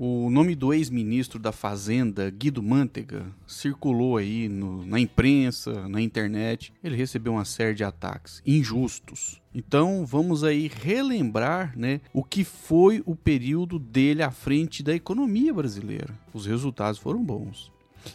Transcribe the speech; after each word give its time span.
O 0.00 0.30
nome 0.30 0.54
do 0.54 0.72
ex-ministro 0.72 1.40
da 1.40 1.50
Fazenda, 1.50 2.30
Guido 2.30 2.62
Mantega, 2.62 3.26
circulou 3.48 4.16
aí 4.16 4.48
no, 4.48 4.86
na 4.86 5.00
imprensa, 5.00 5.88
na 5.88 6.00
internet. 6.00 6.72
Ele 6.84 6.94
recebeu 6.94 7.32
uma 7.32 7.44
série 7.44 7.74
de 7.74 7.82
ataques 7.82 8.40
injustos. 8.46 9.42
Então 9.52 10.06
vamos 10.06 10.44
aí 10.44 10.70
relembrar 10.72 11.76
né, 11.76 12.00
o 12.12 12.22
que 12.22 12.44
foi 12.44 13.02
o 13.04 13.16
período 13.16 13.76
dele 13.76 14.22
à 14.22 14.30
frente 14.30 14.84
da 14.84 14.94
economia 14.94 15.52
brasileira. 15.52 16.16
Os 16.32 16.46
resultados 16.46 17.00
foram 17.00 17.24
bons. 17.24 17.72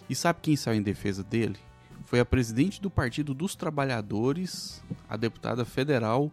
E 0.10 0.16
sabe 0.16 0.40
quem 0.42 0.56
saiu 0.56 0.80
em 0.80 0.84
defesa 0.84 1.22
dele? 1.22 1.58
Foi 2.06 2.22
a 2.22 2.26
presidente 2.26 2.82
do 2.82 2.90
Partido 2.90 3.34
dos 3.34 3.56
Trabalhadores, 3.56 4.82
a 5.10 5.18
deputada 5.18 5.66
federal 5.66 6.32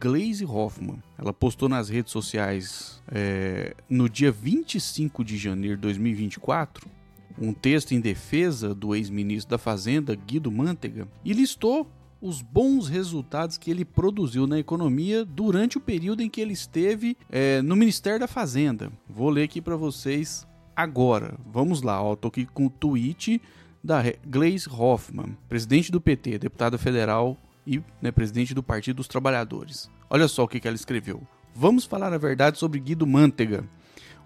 Glaze 0.00 0.44
Hoffman. 0.44 1.02
Ela 1.18 1.32
postou 1.32 1.68
nas 1.68 1.88
redes 1.88 2.12
sociais 2.12 3.02
é, 3.08 3.74
no 3.88 4.08
dia 4.08 4.30
25 4.30 5.24
de 5.24 5.36
janeiro 5.36 5.76
de 5.76 5.82
2024 5.82 6.96
um 7.38 7.52
texto 7.52 7.92
em 7.92 8.00
defesa 8.00 8.74
do 8.74 8.94
ex-ministro 8.94 9.50
da 9.50 9.58
Fazenda, 9.58 10.14
Guido 10.14 10.50
Mantega, 10.50 11.06
e 11.24 11.32
listou 11.32 11.86
os 12.20 12.40
bons 12.40 12.88
resultados 12.88 13.58
que 13.58 13.70
ele 13.70 13.84
produziu 13.84 14.46
na 14.46 14.58
economia 14.58 15.24
durante 15.24 15.76
o 15.76 15.80
período 15.80 16.22
em 16.22 16.30
que 16.30 16.40
ele 16.40 16.54
esteve 16.54 17.16
é, 17.30 17.60
no 17.60 17.76
Ministério 17.76 18.18
da 18.18 18.26
Fazenda. 18.26 18.90
Vou 19.08 19.28
ler 19.28 19.42
aqui 19.42 19.60
para 19.60 19.76
vocês 19.76 20.46
agora. 20.74 21.34
Vamos 21.46 21.82
lá, 21.82 22.02
ó, 22.02 22.16
tô 22.16 22.28
aqui 22.28 22.46
com 22.46 22.66
o 22.66 22.70
tweet 22.70 23.40
da 23.84 24.02
Glaze 24.26 24.68
Hoffman, 24.68 25.36
presidente 25.48 25.92
do 25.92 26.00
PT, 26.00 26.38
deputada 26.38 26.78
federal 26.78 27.36
e 27.66 27.82
né, 28.00 28.10
presidente 28.10 28.54
do 28.54 28.62
Partido 28.62 28.96
dos 28.96 29.08
Trabalhadores. 29.08 29.90
Olha 30.08 30.28
só 30.28 30.44
o 30.44 30.48
que, 30.48 30.60
que 30.60 30.68
ela 30.68 30.76
escreveu. 30.76 31.26
Vamos 31.54 31.84
falar 31.84 32.12
a 32.12 32.18
verdade 32.18 32.58
sobre 32.58 32.78
Guido 32.78 33.06
Mantega, 33.06 33.64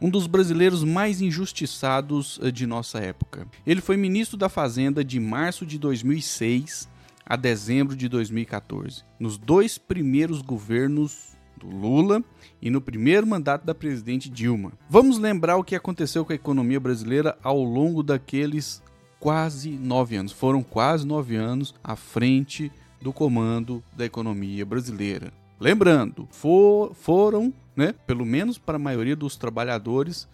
um 0.00 0.10
dos 0.10 0.26
brasileiros 0.26 0.82
mais 0.82 1.20
injustiçados 1.20 2.40
eh, 2.42 2.50
de 2.50 2.66
nossa 2.66 2.98
época. 2.98 3.46
Ele 3.66 3.80
foi 3.80 3.96
ministro 3.96 4.36
da 4.36 4.48
Fazenda 4.48 5.04
de 5.04 5.20
março 5.20 5.64
de 5.64 5.78
2006 5.78 6.88
a 7.24 7.36
dezembro 7.36 7.94
de 7.94 8.08
2014, 8.08 9.04
nos 9.18 9.38
dois 9.38 9.78
primeiros 9.78 10.42
governos 10.42 11.30
do 11.56 11.68
Lula 11.68 12.24
e 12.60 12.70
no 12.70 12.80
primeiro 12.80 13.26
mandato 13.26 13.64
da 13.64 13.74
presidente 13.74 14.28
Dilma. 14.28 14.72
Vamos 14.88 15.18
lembrar 15.18 15.56
o 15.56 15.62
que 15.62 15.76
aconteceu 15.76 16.24
com 16.24 16.32
a 16.32 16.34
economia 16.34 16.80
brasileira 16.80 17.38
ao 17.42 17.62
longo 17.62 18.02
daqueles 18.02 18.82
quase 19.20 19.70
nove 19.70 20.16
anos. 20.16 20.32
Foram 20.32 20.62
quase 20.62 21.06
nove 21.06 21.36
anos 21.36 21.74
à 21.84 21.94
frente 21.94 22.72
do 23.00 23.12
comando 23.12 23.82
da 23.96 24.04
economia 24.04 24.64
brasileira. 24.64 25.32
Lembrando, 25.58 26.26
for, 26.30 26.94
foram, 26.94 27.52
né, 27.76 27.94
pelo 28.06 28.24
menos 28.24 28.56
para 28.56 28.76
a 28.76 28.78
maioria 28.78 29.14
dos 29.14 29.36
trabalhadores, 29.36 30.26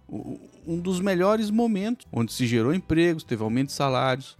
um 0.67 0.79
dos 0.79 1.01
melhores 1.01 1.51
momentos, 1.51 2.07
onde 2.13 2.33
se 2.33 2.47
gerou 2.47 2.73
empregos, 2.73 3.25
teve 3.25 3.43
aumento 3.43 3.69
de 3.69 3.73
salários 3.73 4.37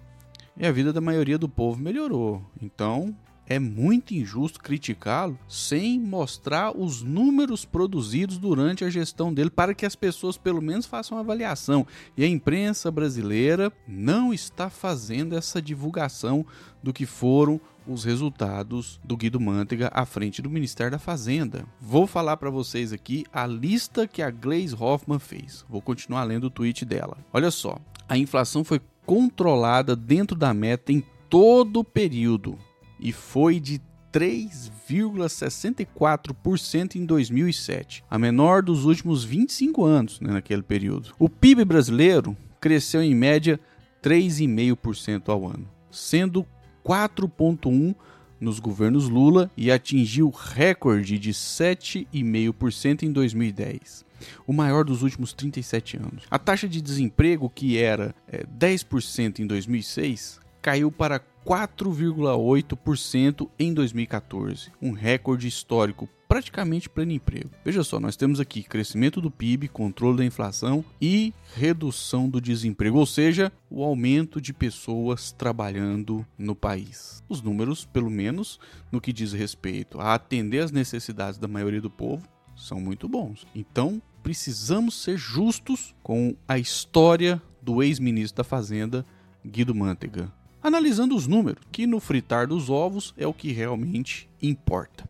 e 0.57 0.65
a 0.65 0.73
vida 0.73 0.93
da 0.93 1.01
maioria 1.01 1.37
do 1.37 1.49
povo 1.49 1.81
melhorou. 1.81 2.43
Então, 2.63 3.15
é 3.49 3.59
muito 3.59 4.13
injusto 4.13 4.61
criticá-lo 4.61 5.39
sem 5.49 6.01
mostrar 6.01 6.77
os 6.77 7.03
números 7.03 7.65
produzidos 7.65 8.39
durante 8.39 8.85
a 8.85 8.91
gestão 8.91 9.33
dele 9.33 9.51
para 9.51 9.75
que 9.75 9.87
as 9.87 9.95
pessoas 9.95 10.37
pelo 10.37 10.61
menos 10.61 10.85
façam 10.85 11.17
uma 11.17 11.23
avaliação. 11.23 11.87
E 12.17 12.25
a 12.25 12.29
imprensa 12.29 12.91
brasileira 12.91 13.73
não 13.87 14.35
está 14.35 14.69
fazendo 14.69 15.37
essa 15.37 15.63
divulgação 15.63 16.45
do 16.83 16.93
que 16.93 17.07
foram 17.07 17.61
os 17.87 18.05
resultados 18.05 19.01
do 19.05 19.17
Guido 19.17 19.41
Mantega 19.41 19.91
à 19.93 20.05
frente 20.05 20.43
do 20.43 20.51
Ministério 20.51 20.93
da 20.93 20.99
Fazenda. 20.99 21.65
Vou 21.81 22.07
falar 22.07 22.37
para 22.37 22.51
vocês 22.51 22.93
aqui 22.93 23.25
a 23.33 23.47
lista 23.47 24.07
que 24.07 24.23
a 24.23 24.31
Glaze 24.31 24.77
Hoffman 24.79 25.19
fez. 25.19 25.65
Vou 25.69 25.81
continuar 25.81 26.25
lendo 26.25 26.45
o 26.45 26.51
tweet 26.51 26.85
dela. 26.85 27.17
Olha 27.33 27.51
só, 27.51 27.79
a 28.09 28.19
inflação 28.19 28.65
foi 28.65 28.81
controlada 29.05 29.95
dentro 29.95 30.37
da 30.37 30.53
meta 30.53 30.93
em 30.93 31.03
todo 31.29 31.81
o 31.81 31.85
período 31.85 32.59
e 32.99 33.13
foi 33.13 33.61
de 33.61 33.81
3,64% 34.13 36.97
em 36.97 37.05
2007, 37.05 38.03
a 38.11 38.19
menor 38.19 38.63
dos 38.63 38.87
últimos 38.87 39.23
25 39.23 39.85
anos 39.85 40.19
né, 40.21 40.33
naquele 40.33 40.63
período. 40.63 41.13
O 41.19 41.29
PIB 41.29 41.67
brasileiro 41.67 42.35
cresceu 42.59 43.03
em 43.03 43.15
média 43.15 43.61
3,5% 44.03 45.29
ao 45.29 45.47
ano, 45.47 45.69
sendo 45.91 46.47
4,1% 46.87 47.97
nos 48.39 48.61
governos 48.61 49.09
Lula 49.09 49.51
e 49.57 49.73
atingiu 49.73 50.29
recorde 50.31 51.19
de 51.19 51.33
7,5% 51.33 53.03
em 53.03 53.11
2010, 53.11 54.05
o 54.47 54.53
maior 54.53 54.85
dos 54.85 55.03
últimos 55.03 55.33
37 55.33 55.97
anos. 55.97 56.25
A 56.31 56.39
taxa 56.39 56.69
de 56.69 56.83
desemprego, 56.83 57.51
que 57.51 57.79
era 57.79 58.15
é, 58.29 58.45
10% 58.47 59.41
em 59.41 59.47
2006, 59.47 60.39
caiu 60.61 60.93
para 60.93 61.19
4,8% 61.45 63.49
em 63.59 63.73
2014, 63.73 64.71
um 64.81 64.93
recorde 64.93 65.49
histórico, 65.49 66.09
praticamente 66.29 66.89
pleno 66.89 67.13
emprego. 67.13 67.51
Veja 67.65 67.83
só, 67.83 68.01
nós 68.01 68.17
temos 68.17 68.41
aqui 68.41 68.63
crescimento 68.63 69.21
do 69.21 69.31
PIB, 69.31 69.69
controle 69.69 70.19
da 70.19 70.25
inflação 70.25 70.85
e 71.01 71.33
redução 71.55 72.29
do 72.29 72.41
desemprego, 72.41 72.99
ou 72.99 73.07
seja, 73.07 73.53
o 73.71 73.83
aumento 73.83 74.41
de 74.41 74.53
pessoas 74.53 75.33
trabalhando 75.33 76.27
no 76.39 76.55
país. 76.55 77.23
Os 77.29 77.43
números, 77.43 77.85
pelo 77.85 78.11
menos 78.11 78.59
no 78.91 79.01
que 79.01 79.13
diz 79.13 79.33
respeito 79.33 80.01
a 80.01 80.15
atender 80.15 80.61
às 80.61 80.71
necessidades 80.71 81.39
da 81.39 81.49
maioria 81.49 81.81
do 81.81 81.91
povo, 81.91 82.27
são 82.57 82.81
muito 82.81 83.09
bons. 83.09 83.47
Então, 83.55 84.01
precisamos 84.23 84.95
ser 84.95 85.17
justos 85.17 85.95
com 86.03 86.35
a 86.49 86.59
história 86.59 87.41
do 87.63 87.83
ex-ministro 87.83 88.39
da 88.39 88.45
Fazenda, 88.45 89.05
Guido 89.45 89.75
Mantega 89.75 90.33
analisando 90.67 91.15
os 91.15 91.29
números, 91.29 91.63
que 91.71 91.87
no 91.87 92.01
fritar 92.01 92.49
dos 92.49 92.69
ovos 92.69 93.15
é 93.17 93.25
o 93.25 93.33
que 93.33 93.53
realmente 93.53 94.29
importa. 94.43 95.09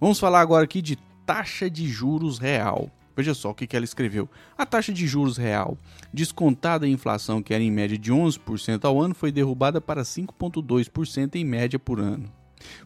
Vamos 0.00 0.20
falar 0.20 0.40
agora 0.40 0.64
aqui 0.64 0.80
de 0.80 0.96
taxa 1.26 1.68
de 1.68 1.88
juros 1.88 2.38
real. 2.38 2.88
Veja 3.16 3.34
só 3.34 3.50
o 3.50 3.54
que, 3.54 3.76
ela 3.76 3.84
escreveu. 3.84 4.28
A 4.56 4.64
taxa 4.64 4.92
de 4.92 5.04
juros 5.08 5.36
real, 5.36 5.76
descontada 6.14 6.86
a 6.86 6.88
inflação, 6.88 7.42
que 7.42 7.52
era 7.52 7.64
em 7.64 7.70
média 7.70 7.98
de 7.98 8.12
11% 8.12 8.84
ao 8.84 9.00
ano, 9.00 9.12
foi 9.12 9.32
derrubada 9.32 9.80
para 9.80 10.02
5,2% 10.02 11.34
em 11.34 11.44
média 11.44 11.80
por 11.80 11.98
ano. 11.98 12.32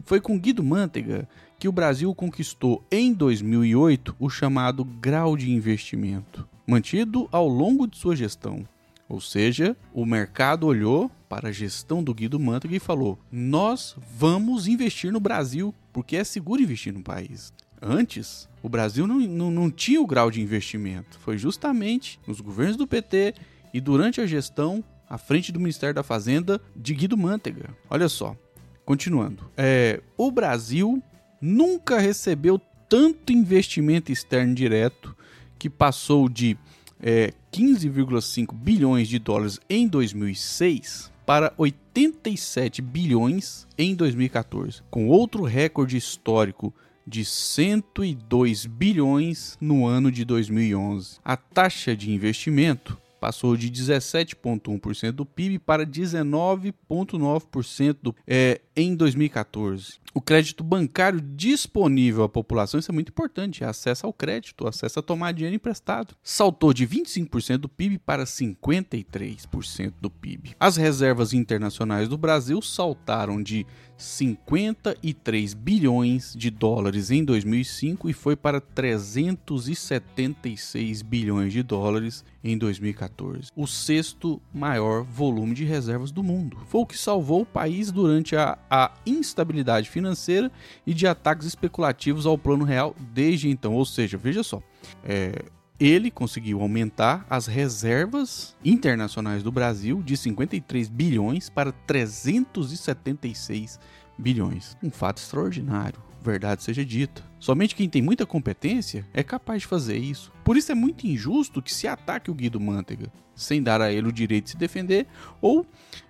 Foi 0.05 0.21
com 0.21 0.39
Guido 0.39 0.65
Mantega 0.65 1.29
que 1.59 1.69
o 1.69 1.73
Brasil 1.73 2.15
conquistou 2.15 2.83
em 2.91 3.13
2008 3.13 4.17
o 4.19 4.31
chamado 4.31 4.83
grau 4.83 5.37
de 5.37 5.53
investimento, 5.53 6.49
mantido 6.67 7.29
ao 7.31 7.47
longo 7.47 7.87
de 7.87 7.99
sua 7.99 8.17
gestão. 8.17 8.67
Ou 9.07 9.21
seja, 9.21 9.77
o 9.93 10.07
mercado 10.07 10.67
olhou 10.67 11.11
para 11.29 11.51
a 11.51 11.53
gestão 11.53 12.03
do 12.03 12.15
Guido 12.15 12.41
Mantega 12.41 12.75
e 12.75 12.81
falou: 12.81 13.19
Nós 13.31 13.95
vamos 14.17 14.67
investir 14.67 15.13
no 15.13 15.21
Brasil, 15.21 15.75
porque 15.93 16.17
é 16.17 16.25
seguro 16.25 16.63
investir 16.63 16.93
no 16.93 17.03
país. 17.03 17.53
Antes, 17.81 18.49
o 18.63 18.69
Brasil 18.69 19.07
não, 19.07 19.19
não, 19.21 19.51
não 19.51 19.71
tinha 19.71 20.01
o 20.01 20.07
grau 20.07 20.31
de 20.31 20.41
investimento. 20.41 21.19
Foi 21.19 21.37
justamente 21.37 22.19
nos 22.27 22.41
governos 22.41 22.77
do 22.77 22.87
PT 22.87 23.35
e 23.75 23.81
durante 23.81 24.21
a 24.21 24.27
gestão 24.27 24.85
à 25.09 25.19
frente 25.19 25.53
do 25.53 25.59
Ministério 25.61 25.95
da 25.95 26.03
Fazenda 26.03 26.61
de 26.75 26.95
Guido 26.95 27.17
Mantega. 27.17 27.77
Olha 27.91 28.09
só, 28.09 28.37
continuando. 28.85 29.51
É, 29.57 30.01
o 30.17 30.31
Brasil 30.31 31.03
nunca 31.41 31.99
recebeu 31.99 32.61
tanto 32.89 33.33
investimento 33.33 34.13
externo 34.13 34.55
direto 34.55 35.17
que 35.59 35.69
passou 35.69 36.29
de 36.29 36.57
é, 37.01 37.33
15,5 37.53 38.55
bilhões 38.55 39.09
de 39.09 39.19
dólares 39.19 39.59
em 39.69 39.89
2006 39.89 41.12
para 41.25 41.53
87 41.57 42.83
bilhões 42.83 43.67
em 43.79 43.95
2014, 43.95 44.83
com 44.91 45.09
outro 45.09 45.45
recorde 45.45 45.97
histórico 45.97 46.75
de 47.07 47.25
102 47.25 48.67
bilhões 48.67 49.57
no 49.61 49.87
ano 49.87 50.11
de 50.11 50.25
2011. 50.25 51.19
A 51.25 51.37
taxa 51.37 51.97
de 51.97 52.13
investimento 52.13 53.01
passou 53.23 53.57
de 53.57 53.71
17,1% 53.71 55.13
do 55.13 55.25
PIB 55.25 55.61
para 55.61 55.87
19,9% 55.87 58.13
é, 58.27 58.61
em 58.75 58.95
2014. 58.95 60.01
O 60.15 60.21
crédito 60.21 60.63
bancário 60.63 61.21
disponível 61.21 62.23
à 62.23 62.29
população, 62.29 62.79
isso 62.79 62.91
é 62.91 62.95
muito 62.95 63.09
importante, 63.09 63.65
é 63.65 63.67
acesso 63.67 64.05
ao 64.05 64.13
crédito, 64.13 64.69
acesso 64.69 64.99
a 64.99 65.03
tomar 65.03 65.33
dinheiro 65.33 65.57
emprestado. 65.57 66.15
Saltou 66.23 66.75
de 66.75 66.87
25% 66.87 67.59
do 67.59 67.69
PIB 67.69 67.99
para 67.99 68.25
53% 68.25 69.95
do 70.01 70.11
PIB. 70.11 70.55
As 70.61 70.77
reservas 70.77 71.33
internacionais 71.33 72.09
do 72.09 72.19
Brasil 72.19 72.61
saltaram 72.61 73.43
de 73.43 73.67
53 74.03 75.55
bilhões 75.55 76.35
de 76.37 76.51
dólares 76.51 77.11
em 77.11 77.25
2005 77.25 78.11
e 78.11 78.13
foi 78.13 78.37
para 78.37 78.61
376 78.61 81.01
bilhões 81.03 81.53
de 81.53 81.63
dólares 81.63 82.25
em 82.45 82.59
2014, 82.59 83.53
o 83.55 83.69
sexto 83.69 84.43
maior 84.53 85.05
volume 85.05 85.55
de 85.55 85.65
reservas 85.65 86.11
do 86.11 86.25
mundo. 86.25 86.59
Foi 86.67 86.81
o 86.81 86.87
que 86.87 86.99
salvou 86.99 87.43
o 87.43 87.47
país 87.47 87.93
durante 87.93 88.35
a, 88.35 88.59
a 88.75 88.91
instabilidade 89.05 89.91
financeira 89.91 90.51
e 90.87 90.95
de 90.95 91.07
ataques 91.07 91.47
especulativos 91.47 92.25
ao 92.25 92.39
plano 92.39 92.65
real 92.65 92.97
desde 93.13 93.51
então. 93.51 93.75
Ou 93.75 93.85
seja, 93.85 94.17
veja 94.17 94.43
só, 94.43 94.63
é, 95.05 95.45
ele 95.79 96.11
conseguiu 96.11 96.63
aumentar 96.63 97.27
as 97.29 97.47
reservas 97.47 98.57
internacionais 98.65 99.43
do 99.43 99.53
Brasil 99.53 100.03
de 100.03 100.17
53 100.17 100.89
bilhões 100.89 101.51
para 101.51 101.71
376 101.71 103.79
bilhões. 104.17 104.75
Um 104.83 104.91
fato 104.91 105.19
extraordinário, 105.19 106.01
verdade 106.23 106.63
seja 106.63 106.83
dita. 106.83 107.23
Somente 107.39 107.75
quem 107.75 107.91
tem 107.91 108.01
muita 108.01 108.25
competência 108.25 109.07
é 109.13 109.23
capaz 109.23 109.61
de 109.61 109.69
fazer 109.69 109.99
isso. 109.99 110.33
Por 110.43 110.57
isso 110.57 110.73
é 110.73 110.75
muito 110.75 111.07
injusto 111.07 111.61
que 111.61 111.75
se 111.75 111.87
ataque 111.87 112.31
o 112.31 112.35
Guido 112.35 112.59
Mantega, 112.59 113.13
sem 113.35 113.63
dar 113.63 113.83
a 113.83 113.93
ele 113.93 114.09
o 114.09 114.13
direito 114.13 114.45
de 114.45 114.51
se 114.53 114.57
defender, 114.57 115.07
ou 115.43 115.67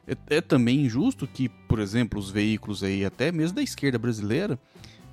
é, 0.06 0.36
é 0.36 0.40
também 0.40 0.84
injusto 0.84 1.26
que, 1.26 1.48
por 1.48 1.78
exemplo, 1.78 2.18
os 2.18 2.30
veículos 2.30 2.82
aí, 2.82 3.04
até 3.04 3.30
mesmo 3.30 3.56
da 3.56 3.62
esquerda 3.62 3.98
brasileira, 3.98 4.58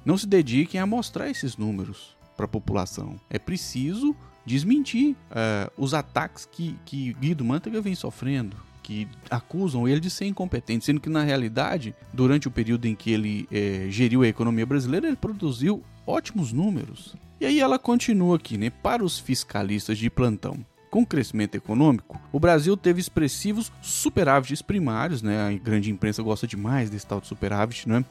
não 0.05 0.17
se 0.17 0.27
dediquem 0.27 0.79
a 0.79 0.85
mostrar 0.85 1.29
esses 1.29 1.57
números 1.57 2.17
para 2.35 2.45
a 2.45 2.49
população. 2.49 3.19
É 3.29 3.37
preciso 3.37 4.15
desmentir 4.45 5.11
uh, 5.11 5.71
os 5.77 5.93
ataques 5.93 6.47
que, 6.49 6.75
que 6.85 7.13
Guido 7.13 7.43
Mantega 7.43 7.81
vem 7.81 7.93
sofrendo, 7.93 8.55
que 8.81 9.07
acusam 9.29 9.87
ele 9.87 9.99
de 9.99 10.09
ser 10.09 10.25
incompetente, 10.25 10.85
sendo 10.85 10.99
que 10.99 11.09
na 11.09 11.21
realidade, 11.21 11.93
durante 12.11 12.47
o 12.47 12.51
período 12.51 12.85
em 12.85 12.95
que 12.95 13.11
ele 13.11 13.47
eh, 13.51 13.85
geriu 13.91 14.23
a 14.23 14.27
economia 14.27 14.65
brasileira, 14.65 15.05
ele 15.05 15.15
produziu 15.15 15.83
ótimos 16.07 16.51
números. 16.51 17.15
E 17.39 17.45
aí 17.45 17.59
ela 17.59 17.77
continua 17.77 18.37
aqui, 18.37 18.57
né? 18.57 18.71
Para 18.71 19.03
os 19.03 19.19
fiscalistas 19.19 19.95
de 19.95 20.09
plantão. 20.09 20.65
Com 20.89 21.05
crescimento 21.05 21.55
econômico, 21.55 22.19
o 22.31 22.39
Brasil 22.39 22.75
teve 22.75 22.99
expressivos 22.99 23.71
superávites 23.81 24.61
primários, 24.61 25.21
né? 25.21 25.47
A 25.47 25.51
grande 25.51 25.91
imprensa 25.91 26.23
gosta 26.23 26.47
demais 26.47 26.89
desse 26.89 27.05
tal 27.05 27.21
de 27.21 27.27
superávit, 27.27 27.87
né? 27.87 28.03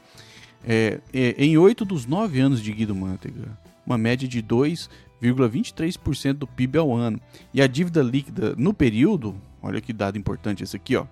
É, 0.63 0.99
é, 1.13 1.35
em 1.37 1.57
oito 1.57 1.83
dos 1.83 2.05
nove 2.05 2.39
anos 2.39 2.61
de 2.61 2.71
Guido 2.71 2.95
Mantega, 2.95 3.57
uma 3.85 3.97
média 3.97 4.27
de 4.27 4.41
2,23% 4.41 6.33
do 6.33 6.47
PIB 6.47 6.77
ao 6.77 6.95
ano. 6.95 7.19
E 7.53 7.61
a 7.61 7.67
dívida 7.67 8.01
líquida 8.01 8.55
no 8.57 8.73
período, 8.73 9.35
olha 9.61 9.81
que 9.81 9.91
dado 9.91 10.17
importante 10.17 10.63
esse 10.63 10.75
aqui, 10.75 10.95
ó. 10.95 11.05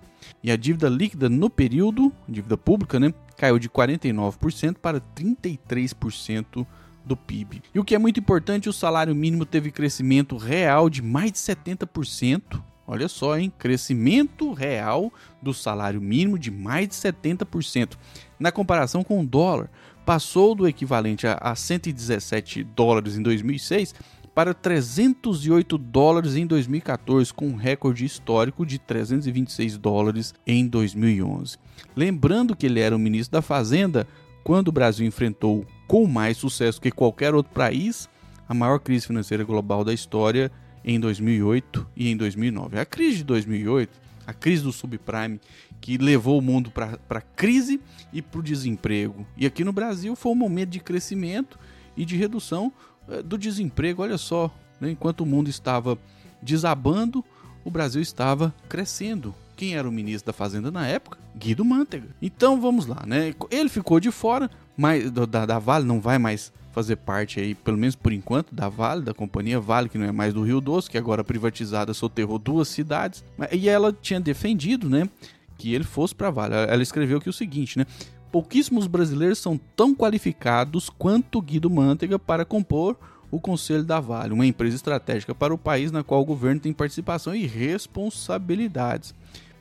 E 0.43 0.51
a 0.51 0.55
dívida 0.55 0.87
líquida 0.87 1.27
no 1.29 1.49
período, 1.49 2.13
dívida 2.27 2.57
pública, 2.57 2.99
né, 2.99 3.13
caiu 3.37 3.59
de 3.59 3.69
49% 3.69 4.75
para 4.77 5.01
33% 5.01 6.65
do 7.07 7.15
PIB. 7.15 7.63
E 7.73 7.79
o 7.79 7.83
que 7.83 7.95
é 7.95 7.97
muito 7.97 8.19
importante, 8.19 8.69
o 8.69 8.73
salário 8.73 9.15
mínimo 9.15 9.45
teve 9.45 9.71
crescimento 9.71 10.37
real 10.37 10.89
de 10.89 11.01
mais 11.01 11.31
de 11.31 11.39
70%. 11.39 12.61
Olha 12.85 13.07
só, 13.07 13.37
hein? 13.37 13.51
Crescimento 13.57 14.53
real 14.53 15.11
do 15.41 15.53
salário 15.53 15.99
mínimo 15.99 16.37
de 16.37 16.51
mais 16.51 16.87
de 16.87 16.95
70%. 16.95 17.97
Na 18.39 18.51
comparação 18.51 19.03
com 19.03 19.19
o 19.19 19.25
dólar, 19.25 19.69
passou 20.05 20.55
do 20.55 20.67
equivalente 20.67 21.27
a, 21.27 21.53
117 21.53 22.63
dólares 22.63 23.17
em 23.17 23.21
2006 23.21 23.93
para 24.33 24.53
308 24.53 25.77
dólares 25.79 26.35
em 26.35 26.45
2014, 26.45 27.33
com 27.33 27.47
um 27.47 27.55
recorde 27.55 28.05
histórico 28.05 28.65
de 28.65 28.77
326 28.77 29.77
dólares 29.77 30.33
em 30.45 30.67
2011. 30.67 31.57
Lembrando 31.95 32.55
que 32.55 32.67
ele 32.67 32.79
era 32.79 32.95
o 32.95 32.99
ministro 32.99 33.33
da 33.33 33.41
Fazenda 33.41 34.07
quando 34.47 34.69
o 34.69 34.71
Brasil 34.71 35.05
enfrentou 35.05 35.65
com 35.89 36.07
mais 36.07 36.37
sucesso 36.37 36.79
que 36.79 36.89
qualquer 36.89 37.35
outro 37.35 37.51
país 37.53 38.07
a 38.47 38.53
maior 38.53 38.79
crise 38.79 39.05
financeira 39.05 39.43
global 39.43 39.83
da 39.83 39.93
história 39.93 40.49
em 40.85 40.97
2008 40.97 41.85
e 41.97 42.07
em 42.09 42.15
2009. 42.15 42.79
A 42.79 42.85
crise 42.85 43.17
de 43.17 43.23
2008, 43.25 43.99
a 44.25 44.33
crise 44.33 44.63
do 44.63 44.71
subprime, 44.71 45.41
que 45.81 45.97
levou 45.97 46.39
o 46.39 46.41
mundo 46.41 46.71
para 46.71 46.97
a 47.09 47.19
crise 47.19 47.81
e 48.13 48.21
para 48.21 48.39
o 48.39 48.41
desemprego. 48.41 49.27
E 49.35 49.45
aqui 49.45 49.65
no 49.65 49.73
Brasil 49.73 50.15
foi 50.15 50.31
um 50.31 50.35
momento 50.35 50.69
de 50.69 50.79
crescimento 50.79 51.59
e 51.97 52.05
de 52.05 52.15
redução 52.15 52.71
eh, 53.09 53.21
do 53.21 53.37
desemprego. 53.37 54.01
Olha 54.01 54.17
só, 54.17 54.49
né? 54.79 54.91
enquanto 54.91 55.21
o 55.21 55.25
mundo 55.25 55.49
estava 55.49 55.99
desabando, 56.41 57.21
o 57.65 57.69
Brasil 57.69 58.01
estava 58.01 58.55
crescendo. 58.69 59.35
Quem 59.57 59.75
era 59.75 59.89
o 59.89 59.91
ministro 59.91 60.27
da 60.27 60.33
Fazenda 60.33 60.69
na 60.69 60.87
época? 60.87 61.17
Guido 61.35 61.65
Mantega. 61.65 62.07
Então 62.21 62.61
vamos 62.61 62.85
lá, 62.85 63.03
né? 63.07 63.33
Ele 63.49 63.67
ficou 63.67 63.99
de 63.99 64.11
fora, 64.11 64.51
mas 64.77 65.09
da, 65.11 65.45
da 65.47 65.57
Vale 65.57 65.83
não 65.83 65.99
vai 65.99 66.19
mais 66.19 66.53
fazer 66.71 66.95
parte 66.97 67.39
aí, 67.39 67.55
pelo 67.55 67.75
menos 67.75 67.95
por 67.95 68.13
enquanto, 68.13 68.53
da 68.53 68.69
Vale, 68.69 69.01
da 69.01 69.15
companhia 69.15 69.59
Vale, 69.59 69.89
que 69.89 69.97
não 69.97 70.05
é 70.05 70.11
mais 70.11 70.31
do 70.31 70.43
Rio 70.43 70.61
Doce, 70.61 70.91
que 70.91 70.97
agora 70.97 71.23
privatizada 71.23 71.91
soterrou 71.91 72.37
duas 72.37 72.67
cidades. 72.67 73.25
E 73.51 73.67
ela 73.67 73.91
tinha 73.91 74.19
defendido, 74.19 74.87
né, 74.87 75.09
que 75.57 75.73
ele 75.73 75.83
fosse 75.83 76.13
para 76.13 76.29
Vale. 76.29 76.53
Ela 76.53 76.83
escreveu 76.83 77.17
aqui 77.17 77.27
o 77.27 77.33
seguinte, 77.33 77.79
né? 77.79 77.85
Pouquíssimos 78.31 78.85
brasileiros 78.85 79.39
são 79.39 79.59
tão 79.75 79.95
qualificados 79.95 80.87
quanto 80.87 81.41
Guido 81.41 81.67
Mantega 81.67 82.19
para 82.19 82.45
compor 82.45 82.95
o 83.31 83.39
Conselho 83.39 83.83
da 83.83 83.99
Vale, 83.99 84.33
uma 84.33 84.45
empresa 84.45 84.75
estratégica 84.75 85.33
para 85.33 85.53
o 85.53 85.57
país 85.57 85.91
na 85.91 86.03
qual 86.03 86.21
o 86.21 86.25
governo 86.25 86.61
tem 86.61 86.71
participação 86.71 87.35
e 87.35 87.45
responsabilidades, 87.45 89.13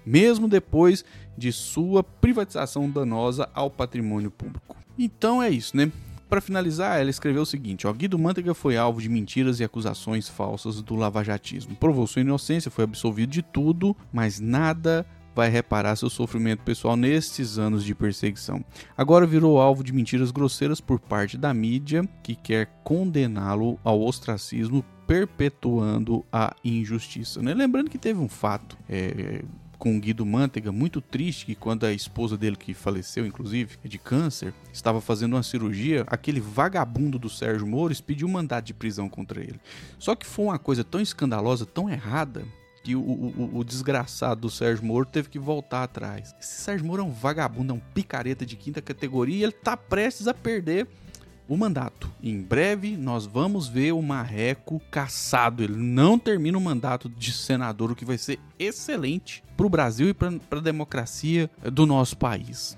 mesmo 0.06 0.48
depois 0.48 1.04
de 1.36 1.52
sua 1.52 2.02
privatização 2.02 2.88
danosa 2.88 3.48
ao 3.52 3.68
patrimônio 3.68 4.30
público. 4.30 4.76
Então 4.96 5.42
é 5.42 5.50
isso, 5.50 5.76
né? 5.76 5.90
Para 6.28 6.40
finalizar, 6.40 7.00
ela 7.00 7.10
escreveu 7.10 7.42
o 7.42 7.46
seguinte: 7.46 7.86
ó, 7.86 7.92
Guido 7.92 8.18
Mantega 8.18 8.54
foi 8.54 8.76
alvo 8.76 9.00
de 9.00 9.08
mentiras 9.08 9.60
e 9.60 9.64
acusações 9.64 10.28
falsas 10.28 10.82
do 10.82 10.96
lavajatismo. 10.96 11.76
Provou 11.76 12.06
sua 12.06 12.22
inocência, 12.22 12.70
foi 12.70 12.84
absolvido 12.84 13.30
de 13.30 13.42
tudo, 13.42 13.96
mas 14.12 14.40
nada 14.40 15.06
vai 15.36 15.50
reparar 15.50 15.94
seu 15.96 16.08
sofrimento 16.08 16.62
pessoal 16.62 16.96
nestes 16.96 17.58
anos 17.58 17.84
de 17.84 17.94
perseguição. 17.94 18.64
Agora 18.96 19.26
virou 19.26 19.60
alvo 19.60 19.84
de 19.84 19.92
mentiras 19.92 20.30
grosseiras 20.30 20.80
por 20.80 20.98
parte 20.98 21.36
da 21.36 21.52
mídia 21.52 22.08
que 22.22 22.34
quer 22.34 22.70
condená-lo 22.82 23.78
ao 23.84 24.00
ostracismo, 24.00 24.82
perpetuando 25.06 26.24
a 26.32 26.56
injustiça. 26.64 27.42
Né? 27.42 27.52
Lembrando 27.52 27.90
que 27.90 27.98
teve 27.98 28.18
um 28.18 28.30
fato. 28.30 28.78
É, 28.88 29.44
com 29.78 29.98
Guido 30.00 30.24
Mantega, 30.24 30.72
muito 30.72 31.00
triste 31.00 31.46
que 31.46 31.54
quando 31.54 31.84
a 31.84 31.92
esposa 31.92 32.36
dele, 32.36 32.56
que 32.56 32.74
faleceu 32.74 33.26
inclusive, 33.26 33.78
de 33.84 33.98
câncer, 33.98 34.52
estava 34.72 35.00
fazendo 35.00 35.34
uma 35.34 35.42
cirurgia, 35.42 36.04
aquele 36.06 36.40
vagabundo 36.40 37.18
do 37.18 37.28
Sérgio 37.28 37.66
Moro 37.66 37.94
pediu 38.02 38.28
um 38.28 38.32
mandato 38.32 38.66
de 38.66 38.74
prisão 38.74 39.08
contra 39.08 39.40
ele. 39.40 39.60
Só 39.98 40.14
que 40.14 40.26
foi 40.26 40.46
uma 40.46 40.58
coisa 40.58 40.84
tão 40.84 41.00
escandalosa, 41.00 41.64
tão 41.64 41.88
errada, 41.90 42.44
que 42.86 42.94
o, 42.94 43.00
o, 43.00 43.58
o, 43.58 43.64
desgraçado 43.64 44.42
do 44.42 44.50
Sérgio 44.50 44.84
Moro 44.84 45.04
teve 45.04 45.28
que 45.28 45.40
voltar 45.40 45.82
atrás. 45.82 46.32
Esse 46.40 46.62
Sérgio 46.62 46.86
Moro 46.86 47.02
é 47.02 47.04
um 47.04 47.10
vagabundo, 47.10 47.72
é 47.72 47.74
um 47.74 47.80
picareta 47.92 48.46
de 48.46 48.54
quinta 48.54 48.80
categoria 48.80 49.38
e 49.38 49.42
ele 49.42 49.50
tá 49.50 49.76
prestes 49.76 50.28
a 50.28 50.34
perder 50.34 50.86
o 51.48 51.56
mandato. 51.56 52.10
Em 52.22 52.40
breve 52.40 52.96
nós 52.96 53.26
vamos 53.26 53.68
ver 53.68 53.92
o 53.92 54.02
Marreco 54.02 54.80
caçado. 54.90 55.62
Ele 55.62 55.76
não 55.76 56.18
termina 56.18 56.58
o 56.58 56.60
mandato 56.60 57.08
de 57.08 57.32
senador, 57.32 57.90
o 57.90 57.96
que 57.96 58.04
vai 58.04 58.18
ser 58.18 58.38
excelente 58.58 59.42
para 59.56 59.66
o 59.66 59.70
Brasil 59.70 60.08
e 60.08 60.14
para 60.14 60.32
a 60.50 60.60
democracia 60.60 61.50
do 61.72 61.86
nosso 61.86 62.16
país. 62.16 62.76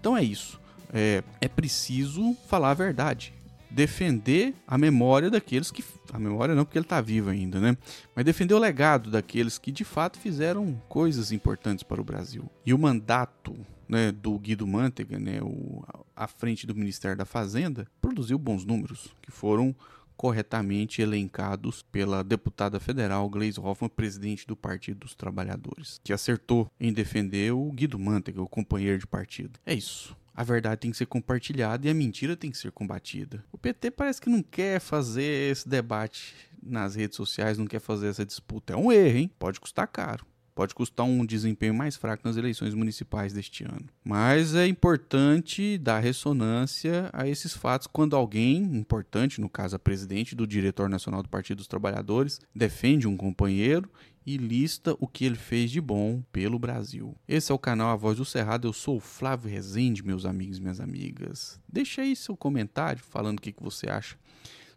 Então 0.00 0.16
é 0.16 0.22
isso. 0.22 0.60
É, 0.92 1.22
é 1.40 1.48
preciso 1.48 2.34
falar 2.46 2.70
a 2.70 2.74
verdade 2.74 3.34
defender 3.70 4.54
a 4.66 4.78
memória 4.78 5.30
daqueles 5.30 5.70
que. 5.70 5.84
A 6.12 6.18
memória 6.18 6.54
não, 6.54 6.64
porque 6.64 6.78
ele 6.78 6.86
está 6.86 7.02
vivo 7.02 7.28
ainda, 7.28 7.60
né? 7.60 7.76
Mas 8.16 8.24
defender 8.24 8.54
o 8.54 8.58
legado 8.58 9.10
daqueles 9.10 9.58
que 9.58 9.70
de 9.70 9.84
fato 9.84 10.18
fizeram 10.18 10.80
coisas 10.88 11.32
importantes 11.32 11.82
para 11.82 12.00
o 12.00 12.04
Brasil. 12.04 12.50
E 12.64 12.72
o 12.72 12.78
mandato 12.78 13.54
né, 13.86 14.10
do 14.10 14.38
Guido 14.38 14.66
Mantega, 14.66 15.18
né, 15.18 15.40
o, 15.42 15.84
à 16.18 16.26
frente 16.26 16.66
do 16.66 16.74
Ministério 16.74 17.16
da 17.16 17.24
Fazenda, 17.24 17.86
produziu 18.00 18.38
bons 18.38 18.64
números, 18.64 19.14
que 19.22 19.30
foram 19.30 19.74
corretamente 20.16 21.00
elencados 21.00 21.82
pela 21.92 22.24
deputada 22.24 22.80
federal 22.80 23.30
Gleisi 23.30 23.60
Hoffmann, 23.60 23.88
presidente 23.88 24.44
do 24.44 24.56
Partido 24.56 25.00
dos 25.00 25.14
Trabalhadores, 25.14 26.00
que 26.02 26.12
acertou 26.12 26.68
em 26.80 26.92
defender 26.92 27.52
o 27.52 27.70
Guido 27.70 27.98
Mantega, 28.00 28.42
o 28.42 28.48
companheiro 28.48 28.98
de 28.98 29.06
partido. 29.06 29.60
É 29.64 29.72
isso 29.72 30.16
a 30.38 30.44
verdade 30.44 30.82
tem 30.82 30.92
que 30.92 30.96
ser 30.96 31.06
compartilhada 31.06 31.84
e 31.84 31.90
a 31.90 31.94
mentira 31.94 32.36
tem 32.36 32.48
que 32.48 32.56
ser 32.56 32.70
combatida. 32.70 33.44
O 33.50 33.58
PT 33.58 33.90
parece 33.90 34.20
que 34.20 34.30
não 34.30 34.40
quer 34.40 34.78
fazer 34.78 35.50
esse 35.50 35.68
debate 35.68 36.32
nas 36.62 36.94
redes 36.94 37.16
sociais, 37.16 37.58
não 37.58 37.66
quer 37.66 37.80
fazer 37.80 38.06
essa 38.06 38.24
disputa. 38.24 38.72
É 38.72 38.76
um 38.76 38.92
erro, 38.92 39.18
hein? 39.18 39.30
Pode 39.36 39.58
custar 39.58 39.88
caro. 39.88 40.24
Pode 40.58 40.74
custar 40.74 41.06
um 41.06 41.24
desempenho 41.24 41.72
mais 41.72 41.94
fraco 41.94 42.26
nas 42.26 42.36
eleições 42.36 42.74
municipais 42.74 43.32
deste 43.32 43.62
ano. 43.62 43.86
Mas 44.02 44.56
é 44.56 44.66
importante 44.66 45.78
dar 45.78 46.00
ressonância 46.00 47.08
a 47.12 47.28
esses 47.28 47.54
fatos 47.54 47.86
quando 47.86 48.16
alguém 48.16 48.64
importante, 48.76 49.40
no 49.40 49.48
caso 49.48 49.76
a 49.76 49.78
presidente 49.78 50.34
do 50.34 50.48
diretor 50.48 50.88
nacional 50.88 51.22
do 51.22 51.28
Partido 51.28 51.58
dos 51.58 51.68
Trabalhadores, 51.68 52.40
defende 52.52 53.06
um 53.06 53.16
companheiro 53.16 53.88
e 54.26 54.36
lista 54.36 54.96
o 54.98 55.06
que 55.06 55.24
ele 55.24 55.36
fez 55.36 55.70
de 55.70 55.80
bom 55.80 56.24
pelo 56.32 56.58
Brasil. 56.58 57.14
Esse 57.28 57.52
é 57.52 57.54
o 57.54 57.58
canal 57.58 57.90
A 57.90 57.96
Voz 57.96 58.16
do 58.16 58.24
Cerrado, 58.24 58.66
eu 58.66 58.72
sou 58.72 58.96
o 58.96 59.00
Flávio 59.00 59.48
Rezende, 59.48 60.04
meus 60.04 60.26
amigos 60.26 60.58
e 60.58 60.60
minhas 60.60 60.80
amigas. 60.80 61.60
Deixa 61.68 62.02
aí 62.02 62.16
seu 62.16 62.36
comentário 62.36 63.00
falando 63.00 63.38
o 63.38 63.40
que, 63.40 63.52
que 63.52 63.62
você 63.62 63.88
acha 63.88 64.16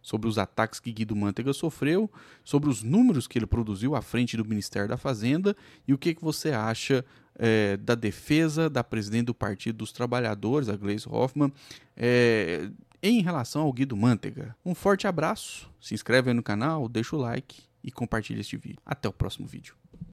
sobre 0.02 0.28
os 0.28 0.38
ataques 0.38 0.80
que 0.80 0.92
Guido 0.92 1.16
Mantega 1.16 1.54
sofreu, 1.54 2.10
sobre 2.44 2.70
os 2.70 2.84
números 2.84 3.28
que 3.28 3.38
ele 3.38 3.46
produziu 3.46 3.96
à 3.96 4.02
frente 4.02 4.36
do 4.36 4.46
Ministério 4.46 4.90
da 4.90 4.98
Fazenda 4.98 5.56
e 5.88 5.94
o 5.94 5.98
que, 5.98 6.16
que 6.16 6.24
você 6.24 6.52
acha 6.52 7.06
é, 7.36 7.78
da 7.78 7.96
defesa 7.96 8.70
da 8.70 8.84
presidente 8.84 9.26
do 9.26 9.34
Partido 9.34 9.78
dos 9.78 9.92
Trabalhadores, 9.92 10.70
a 10.70 10.76
Gleisi 10.76 11.08
Hoffmann, 11.10 11.52
é, 11.96 12.70
em 13.02 13.22
relação 13.22 13.64
ao 13.64 13.74
Guido 13.74 13.96
Mantega. 13.98 14.56
Um 14.66 14.76
forte 14.76 15.08
abraço, 15.08 15.70
se 15.80 15.94
inscreve 15.94 16.30
aí 16.30 16.36
no 16.36 16.44
canal, 16.44 16.88
deixa 16.88 17.16
o 17.16 17.20
like 17.20 17.64
e 17.84 17.92
compartilha 17.92 18.42
este 18.42 18.58
vídeo. 18.58 18.80
Até 18.86 19.10
o 19.10 19.14
próximo 19.14 19.48
vídeo. 19.48 19.81